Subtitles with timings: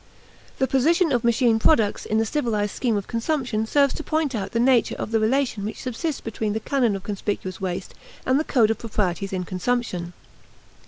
[0.57, 4.51] The position of machine products in the civilized scheme of consumption serves to point out
[4.51, 7.93] the nature of the relation which subsists between the canon of conspicuous waste
[8.25, 10.13] and the code of proprieties in consumption.